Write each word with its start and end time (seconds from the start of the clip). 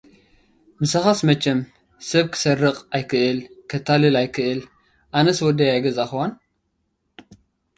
ምሳኻ 0.79 1.05
መቸስ 1.27 1.59
ሰብ 2.09 2.25
ክሰርቕ 2.33 2.77
ኣይክእል፣ 2.93 3.37
ከታልል 3.69 4.15
ኣይክእል 4.21 4.59
ኣነስ 5.17 5.39
ወደይ 5.47 5.69
ኣይገዛእክዋን 5.75 6.31